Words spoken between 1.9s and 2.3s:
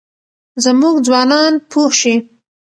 شي.